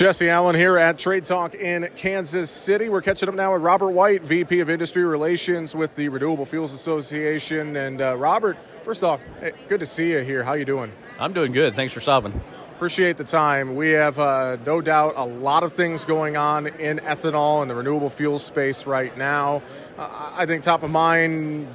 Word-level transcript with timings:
Jesse 0.00 0.30
Allen 0.30 0.56
here 0.56 0.78
at 0.78 0.98
Trade 0.98 1.26
Talk 1.26 1.54
in 1.54 1.86
Kansas 1.94 2.50
City. 2.50 2.88
We're 2.88 3.02
catching 3.02 3.28
up 3.28 3.34
now 3.34 3.52
with 3.52 3.60
Robert 3.60 3.90
White, 3.90 4.22
VP 4.22 4.60
of 4.60 4.70
Industry 4.70 5.04
Relations 5.04 5.74
with 5.74 5.94
the 5.94 6.08
Renewable 6.08 6.46
Fuels 6.46 6.72
Association. 6.72 7.76
And 7.76 8.00
uh, 8.00 8.16
Robert, 8.16 8.56
first 8.82 9.04
off, 9.04 9.20
hey, 9.40 9.52
good 9.68 9.80
to 9.80 9.84
see 9.84 10.12
you 10.12 10.20
here. 10.20 10.42
How 10.42 10.54
you 10.54 10.64
doing? 10.64 10.90
I'm 11.18 11.34
doing 11.34 11.52
good. 11.52 11.74
Thanks 11.74 11.92
for 11.92 12.00
stopping. 12.00 12.32
Appreciate 12.76 13.18
the 13.18 13.24
time. 13.24 13.76
We 13.76 13.90
have 13.90 14.18
uh, 14.18 14.56
no 14.64 14.80
doubt 14.80 15.12
a 15.16 15.26
lot 15.26 15.64
of 15.64 15.74
things 15.74 16.06
going 16.06 16.34
on 16.34 16.68
in 16.68 17.00
ethanol 17.00 17.60
and 17.60 17.70
the 17.70 17.74
renewable 17.74 18.08
fuel 18.08 18.38
space 18.38 18.86
right 18.86 19.14
now. 19.18 19.60
Uh, 19.98 20.32
I 20.34 20.46
think 20.46 20.62
top 20.62 20.82
of 20.82 20.90
mind 20.90 21.68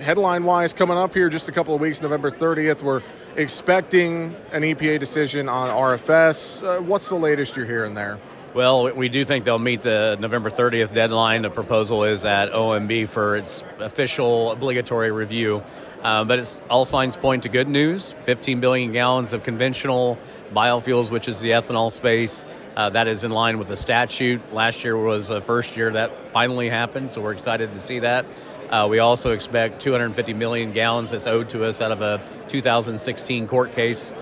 headline 0.00 0.44
wise, 0.44 0.72
coming 0.72 0.96
up 0.96 1.14
here 1.14 1.28
just 1.28 1.48
a 1.48 1.52
couple 1.52 1.74
of 1.74 1.80
weeks, 1.80 2.00
November 2.00 2.30
30th, 2.30 2.82
we're 2.82 3.02
expecting 3.36 4.34
an 4.52 4.62
EPA 4.62 4.98
decision 4.98 5.48
on 5.48 5.70
RFS. 5.70 6.62
Uh, 6.62 6.82
what's 6.82 7.08
the 7.08 7.16
latest 7.16 7.56
you're 7.56 7.66
hearing 7.66 7.94
there? 7.94 8.18
Well, 8.52 8.92
we 8.92 9.08
do 9.08 9.24
think 9.24 9.44
they'll 9.44 9.60
meet 9.60 9.82
the 9.82 10.16
November 10.18 10.50
30th 10.50 10.92
deadline. 10.92 11.42
The 11.42 11.50
proposal 11.50 12.02
is 12.04 12.24
at 12.24 12.50
OMB 12.50 13.08
for 13.08 13.36
its 13.36 13.62
official 13.78 14.50
obligatory 14.50 15.12
review. 15.12 15.62
Uh, 16.02 16.24
but 16.24 16.38
it's 16.38 16.60
all 16.70 16.84
signs 16.84 17.16
point 17.16 17.42
to 17.42 17.50
good 17.50 17.68
news 17.68 18.14
15 18.24 18.60
billion 18.60 18.90
gallons 18.90 19.34
of 19.34 19.42
conventional 19.42 20.18
biofuels, 20.52 21.10
which 21.10 21.28
is 21.28 21.40
the 21.40 21.50
ethanol 21.50 21.92
space. 21.92 22.44
Uh, 22.74 22.88
that 22.90 23.06
is 23.06 23.22
in 23.22 23.30
line 23.30 23.58
with 23.58 23.68
the 23.68 23.76
statute. 23.76 24.40
Last 24.52 24.82
year 24.82 24.96
was 24.96 25.28
the 25.28 25.40
first 25.40 25.76
year 25.76 25.90
that 25.92 26.32
finally 26.32 26.70
happened, 26.70 27.10
so 27.10 27.20
we're 27.20 27.32
excited 27.32 27.72
to 27.74 27.80
see 27.80 27.98
that. 27.98 28.24
Uh, 28.70 28.86
we 28.88 29.00
also 29.00 29.32
expect 29.32 29.80
250 29.80 30.32
million 30.32 30.72
gallons 30.72 31.10
that's 31.10 31.26
owed 31.26 31.48
to 31.48 31.64
us 31.64 31.80
out 31.80 31.90
of 31.90 32.02
a 32.02 32.22
2016 32.48 33.48
court 33.48 33.72
case 33.72 34.14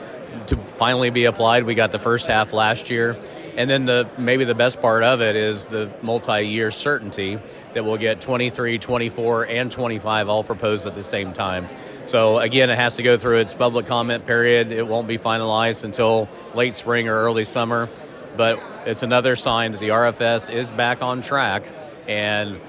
to 0.46 0.56
finally 0.56 1.10
be 1.10 1.26
applied. 1.26 1.64
We 1.64 1.74
got 1.74 1.92
the 1.92 1.98
first 1.98 2.26
half 2.26 2.54
last 2.54 2.88
year. 2.88 3.18
And 3.56 3.68
then 3.68 3.84
the 3.84 4.08
maybe 4.16 4.44
the 4.44 4.54
best 4.54 4.80
part 4.80 5.02
of 5.02 5.20
it 5.20 5.36
is 5.36 5.66
the 5.66 5.90
multi-year 6.00 6.70
certainty 6.70 7.38
that 7.74 7.84
we'll 7.84 7.96
get 7.96 8.20
23, 8.20 8.78
24, 8.78 9.46
and 9.46 9.70
25 9.70 10.28
all 10.28 10.44
proposed 10.44 10.86
at 10.86 10.94
the 10.94 11.02
same 11.02 11.32
time. 11.32 11.68
So 12.06 12.38
again, 12.38 12.70
it 12.70 12.76
has 12.76 12.96
to 12.96 13.02
go 13.02 13.18
through 13.18 13.40
its 13.40 13.52
public 13.52 13.86
comment 13.86 14.24
period. 14.24 14.72
It 14.72 14.86
won't 14.86 15.08
be 15.08 15.18
finalized 15.18 15.84
until 15.84 16.28
late 16.54 16.74
spring 16.74 17.08
or 17.08 17.16
early 17.16 17.44
summer. 17.44 17.90
But 18.36 18.62
it's 18.86 19.02
another 19.02 19.36
sign 19.36 19.72
that 19.72 19.80
the 19.80 19.88
RFS 19.88 20.54
is 20.54 20.70
back 20.72 21.02
on 21.02 21.20
track 21.20 21.64
and 22.06 22.60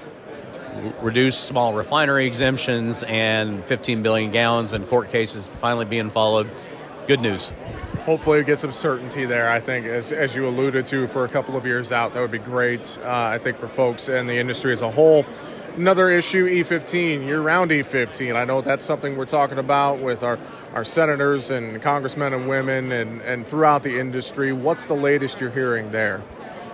reduce 1.00 1.38
small 1.38 1.74
refinery 1.74 2.26
exemptions 2.26 3.02
and 3.02 3.64
15 3.64 4.02
billion 4.02 4.30
gallons 4.30 4.72
and 4.72 4.86
court 4.86 5.10
cases 5.10 5.48
finally 5.48 5.84
being 5.84 6.10
followed. 6.10 6.50
Good 7.06 7.20
news. 7.20 7.52
Hopefully, 8.04 8.42
get 8.44 8.58
some 8.58 8.72
certainty 8.72 9.26
there. 9.26 9.50
I 9.50 9.60
think, 9.60 9.86
as, 9.86 10.10
as 10.10 10.34
you 10.34 10.48
alluded 10.48 10.86
to, 10.86 11.06
for 11.06 11.24
a 11.24 11.28
couple 11.28 11.56
of 11.56 11.66
years 11.66 11.92
out, 11.92 12.14
that 12.14 12.20
would 12.20 12.30
be 12.30 12.38
great. 12.38 12.98
Uh, 13.02 13.10
I 13.10 13.38
think 13.38 13.56
for 13.56 13.68
folks 13.68 14.08
and 14.08 14.28
the 14.28 14.36
industry 14.36 14.72
as 14.72 14.80
a 14.80 14.90
whole. 14.90 15.26
Another 15.76 16.10
issue, 16.10 16.48
E15, 16.48 17.24
year 17.24 17.40
round 17.40 17.70
E15. 17.70 18.34
I 18.34 18.44
know 18.44 18.60
that's 18.60 18.84
something 18.84 19.16
we're 19.16 19.24
talking 19.24 19.58
about 19.58 20.00
with 20.00 20.22
our, 20.22 20.38
our 20.74 20.84
senators 20.84 21.50
and 21.50 21.80
congressmen 21.80 22.34
and 22.34 22.48
women 22.48 22.90
and, 22.90 23.20
and 23.22 23.46
throughout 23.46 23.82
the 23.82 23.98
industry. 23.98 24.52
What's 24.52 24.88
the 24.88 24.94
latest 24.94 25.40
you're 25.40 25.50
hearing 25.50 25.92
there? 25.92 26.22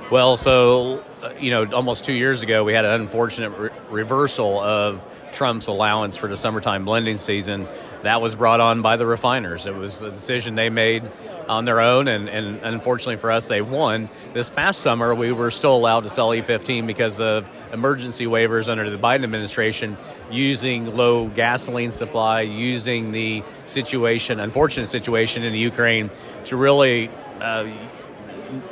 Well, 0.09 0.37
so, 0.37 1.03
uh, 1.21 1.33
you 1.41 1.51
know, 1.51 1.67
almost 1.73 2.05
two 2.05 2.12
years 2.12 2.43
ago, 2.43 2.62
we 2.62 2.73
had 2.73 2.85
an 2.85 3.01
unfortunate 3.01 3.51
re- 3.51 3.71
reversal 3.91 4.61
of 4.61 5.03
Trump's 5.33 5.67
allowance 5.67 6.15
for 6.15 6.29
the 6.29 6.37
summertime 6.37 6.85
blending 6.85 7.17
season. 7.17 7.67
That 8.05 8.23
was 8.23 8.37
brought 8.37 8.61
on 8.61 8.83
by 8.83 8.99
the 8.99 9.05
refiners. 9.05 9.67
It 9.67 9.75
was 9.75 10.03
a 10.03 10.11
decision 10.12 10.55
they 10.55 10.71
made 10.71 11.03
on 11.49 11.65
their 11.65 11.81
own, 11.81 12.07
and, 12.07 12.29
and 12.29 12.61
unfortunately 12.62 13.17
for 13.17 13.33
us, 13.33 13.49
they 13.49 13.62
won. 13.62 14.09
This 14.33 14.49
past 14.49 14.81
summer, 14.81 15.12
we 15.12 15.33
were 15.33 15.51
still 15.51 15.75
allowed 15.75 16.05
to 16.05 16.09
sell 16.09 16.29
E15 16.29 16.87
because 16.87 17.21
of 17.21 17.49
emergency 17.73 18.27
waivers 18.27 18.69
under 18.69 18.89
the 18.89 18.99
Biden 18.99 19.25
administration, 19.25 19.97
using 20.31 20.95
low 20.95 21.27
gasoline 21.27 21.91
supply, 21.91 22.43
using 22.43 23.11
the 23.11 23.43
situation, 23.65 24.38
unfortunate 24.38 24.87
situation 24.87 25.43
in 25.43 25.53
Ukraine, 25.55 26.11
to 26.44 26.56
really. 26.56 27.11
Uh, 27.41 27.69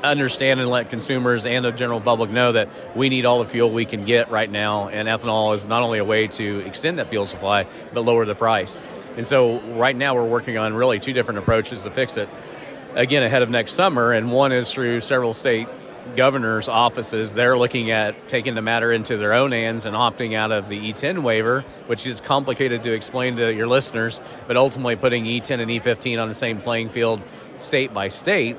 understand 0.03 0.61
and 0.61 0.69
let 0.69 0.91
consumers 0.91 1.47
and 1.47 1.65
the 1.65 1.73
general 1.73 2.01
public 2.01 2.31
know 2.31 2.53
that 2.53 2.69
we 2.97 3.09
need 3.09 3.27
all 3.27 3.39
the 3.39 3.49
fuel 3.49 3.71
we 3.71 3.85
can 3.85 4.05
get 4.05 4.31
right 4.31 4.51
now, 4.51 4.89
and 4.89 5.09
ethanol 5.09 5.55
is 5.55 5.67
not 5.67 5.83
only 5.83 5.99
a 5.99 6.05
way 6.05 6.27
to 6.27 6.61
extend 6.61 6.99
that 6.99 7.11
fuel 7.11 7.25
supply, 7.25 7.67
but 7.93 8.03
lower 8.03 8.25
the 8.25 8.35
price. 8.35 8.85
And 9.17 9.27
so, 9.27 9.61
right 9.61 9.97
now, 9.97 10.15
we're 10.15 10.29
working 10.29 10.59
on 10.59 10.75
really 10.75 10.99
two 10.99 11.13
different 11.13 11.39
approaches 11.39 11.83
to 11.85 11.91
fix 11.91 12.17
it. 12.17 12.29
Again, 12.95 13.23
ahead 13.23 13.43
of 13.43 13.51
next 13.51 13.75
summer, 13.75 14.13
and 14.13 14.31
one 14.31 14.53
is 14.53 14.73
through 14.73 15.01
several 15.01 15.35
state 15.35 15.69
governors' 16.17 16.69
offices. 16.69 17.35
They're 17.35 17.57
looking 17.57 17.91
at 17.91 18.29
taking 18.29 18.55
the 18.55 18.63
matter 18.63 18.93
into 18.93 19.17
their 19.17 19.33
own 19.33 19.53
hands 19.53 19.87
and 19.87 19.97
opting 19.97 20.35
out 20.35 20.53
of 20.53 20.69
the 20.69 20.93
E10 20.93 21.23
waiver, 21.23 21.63
which 21.87 22.07
is 22.07 22.21
complicated 22.21 22.83
to 22.85 22.93
explain 22.93 23.37
to 23.37 23.53
your 23.53 23.67
listeners, 23.67 24.21
but 24.47 24.57
ultimately 24.57 24.97
putting 24.97 25.25
E10 25.25 25.61
and 25.61 25.71
E15 25.71 26.21
on 26.21 26.29
the 26.29 26.35
same 26.35 26.61
playing 26.61 26.89
field 26.89 27.23
state 27.59 27.95
by 27.95 28.09
state 28.09 28.57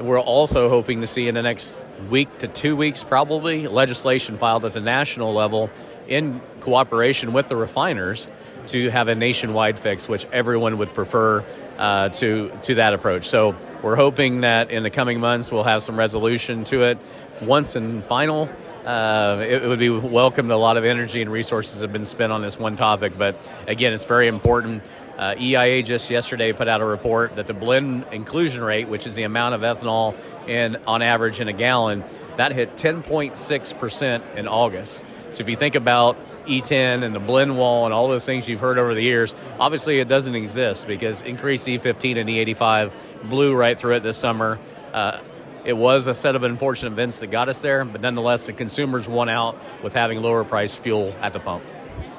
we're 0.00 0.20
also 0.20 0.68
hoping 0.68 1.00
to 1.00 1.06
see 1.06 1.28
in 1.28 1.34
the 1.34 1.42
next 1.42 1.80
week 2.10 2.38
to 2.38 2.48
two 2.48 2.76
weeks, 2.76 3.04
probably, 3.04 3.68
legislation 3.68 4.36
filed 4.36 4.64
at 4.64 4.72
the 4.72 4.80
national 4.80 5.32
level 5.32 5.70
in 6.08 6.40
cooperation 6.60 7.32
with 7.32 7.48
the 7.48 7.56
refiners 7.56 8.28
to 8.68 8.90
have 8.90 9.08
a 9.08 9.14
nationwide 9.14 9.78
fix, 9.78 10.08
which 10.08 10.24
everyone 10.26 10.78
would 10.78 10.94
prefer 10.94 11.44
uh, 11.78 12.08
to 12.10 12.52
to 12.62 12.76
that 12.76 12.94
approach. 12.94 13.24
So 13.24 13.56
we're 13.82 13.96
hoping 13.96 14.42
that 14.42 14.70
in 14.70 14.82
the 14.82 14.90
coming 14.90 15.20
months 15.20 15.50
we'll 15.50 15.64
have 15.64 15.82
some 15.82 15.98
resolution 15.98 16.64
to 16.64 16.84
it. 16.84 16.98
Once 17.40 17.74
and 17.74 18.04
final, 18.04 18.48
uh, 18.84 19.38
it, 19.40 19.64
it, 19.64 19.68
would 19.68 19.78
be 19.78 19.90
welcomed. 19.90 20.50
A 20.50 20.56
lot 20.56 20.76
of 20.76 20.84
energy 20.84 21.22
and 21.22 21.30
resources 21.30 21.80
have 21.80 21.92
been 21.92 22.04
spent 22.04 22.32
on 22.32 22.42
this 22.42 22.58
one 22.58 22.76
topic, 22.76 23.18
but 23.18 23.36
again, 23.66 23.92
it's 23.92 24.04
very 24.04 24.28
important. 24.28 24.82
Uh, 25.18 25.34
EIA 25.38 25.82
just 25.82 26.10
yesterday 26.10 26.52
put 26.52 26.68
out 26.68 26.80
a 26.80 26.84
report 26.84 27.36
that 27.36 27.46
the 27.46 27.54
blend 27.54 28.04
inclusion 28.12 28.62
rate, 28.62 28.88
which 28.88 29.06
is 29.06 29.14
the 29.14 29.22
amount 29.24 29.54
of 29.54 29.60
ethanol 29.60 30.14
in 30.48 30.76
on 30.86 31.02
average 31.02 31.40
in 31.40 31.48
a 31.48 31.52
gallon, 31.52 32.02
that 32.36 32.52
hit 32.52 32.76
10.6% 32.76 34.36
in 34.36 34.48
August. 34.48 35.04
So 35.32 35.42
if 35.42 35.48
you 35.48 35.56
think 35.56 35.74
about 35.74 36.16
E10 36.46 37.02
and 37.04 37.14
the 37.14 37.20
blend 37.20 37.56
wall 37.56 37.84
and 37.84 37.94
all 37.94 38.08
those 38.08 38.24
things 38.24 38.48
you've 38.48 38.60
heard 38.60 38.78
over 38.78 38.94
the 38.94 39.02
years, 39.02 39.36
obviously 39.58 40.00
it 40.00 40.08
doesn't 40.08 40.34
exist 40.34 40.86
because 40.86 41.20
increased 41.22 41.66
E15 41.66 42.18
and 42.18 42.28
E85 42.28 42.92
blew 43.24 43.54
right 43.54 43.78
through 43.78 43.96
it 43.96 44.02
this 44.02 44.18
summer. 44.18 44.58
Uh, 44.92 45.20
it 45.64 45.74
was 45.74 46.08
a 46.08 46.14
set 46.14 46.34
of 46.34 46.42
unfortunate 46.42 46.92
events 46.92 47.20
that 47.20 47.28
got 47.28 47.48
us 47.48 47.62
there, 47.62 47.84
but 47.84 48.00
nonetheless, 48.00 48.46
the 48.46 48.52
consumers 48.52 49.08
won 49.08 49.28
out 49.28 49.56
with 49.82 49.94
having 49.94 50.20
lower 50.20 50.42
price 50.42 50.74
fuel 50.74 51.14
at 51.20 51.32
the 51.32 51.40
pump. 51.40 51.62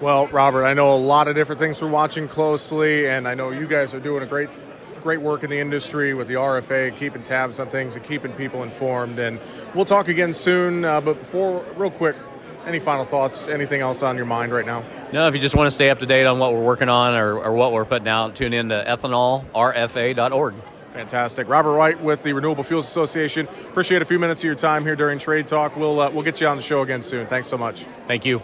Well, 0.01 0.27
Robert, 0.27 0.65
I 0.65 0.73
know 0.73 0.93
a 0.93 0.97
lot 0.97 1.27
of 1.27 1.35
different 1.35 1.59
things 1.59 1.81
we're 1.81 1.89
watching 1.89 2.27
closely, 2.27 3.07
and 3.07 3.27
I 3.27 3.35
know 3.35 3.51
you 3.51 3.67
guys 3.67 3.93
are 3.93 3.99
doing 3.99 4.23
a 4.23 4.25
great 4.25 4.49
great 5.01 5.21
work 5.21 5.43
in 5.43 5.49
the 5.49 5.59
industry 5.59 6.13
with 6.13 6.29
the 6.29 6.35
RFA, 6.35 6.95
keeping 6.95 7.21
tabs 7.21 7.59
on 7.59 7.69
things 7.69 7.95
and 7.97 8.05
keeping 8.05 8.31
people 8.31 8.63
informed. 8.63 9.19
And 9.19 9.39
we'll 9.75 9.85
talk 9.85 10.07
again 10.07 10.31
soon. 10.31 10.85
Uh, 10.85 11.01
but 11.01 11.19
before, 11.19 11.63
real 11.75 11.91
quick, 11.91 12.15
any 12.65 12.79
final 12.79 13.03
thoughts? 13.05 13.49
Anything 13.49 13.81
else 13.81 14.01
on 14.01 14.15
your 14.15 14.25
mind 14.25 14.53
right 14.53 14.65
now? 14.65 14.83
No, 15.11 15.27
if 15.27 15.35
you 15.35 15.41
just 15.41 15.55
want 15.55 15.67
to 15.67 15.71
stay 15.71 15.89
up 15.89 15.99
to 15.99 16.05
date 16.05 16.25
on 16.25 16.39
what 16.39 16.53
we're 16.53 16.63
working 16.63 16.89
on 16.89 17.13
or, 17.15 17.37
or 17.37 17.51
what 17.51 17.73
we're 17.73 17.85
putting 17.85 18.07
out, 18.07 18.35
tune 18.35 18.53
in 18.53 18.69
to 18.69 18.83
ethanolrfa.org. 18.87 20.55
Fantastic. 20.91 21.49
Robert 21.49 21.75
White 21.75 22.01
with 22.01 22.23
the 22.23 22.33
Renewable 22.33 22.63
Fuels 22.63 22.87
Association. 22.87 23.47
Appreciate 23.47 24.01
a 24.01 24.05
few 24.05 24.19
minutes 24.19 24.41
of 24.41 24.45
your 24.45 24.55
time 24.55 24.83
here 24.83 24.95
during 24.95 25.19
Trade 25.19 25.47
Talk. 25.47 25.75
We'll, 25.75 25.99
uh, 25.99 26.11
we'll 26.11 26.23
get 26.23 26.39
you 26.39 26.47
on 26.47 26.55
the 26.55 26.63
show 26.63 26.81
again 26.83 27.01
soon. 27.03 27.27
Thanks 27.27 27.49
so 27.49 27.57
much. 27.57 27.85
Thank 28.07 28.25
you. 28.25 28.41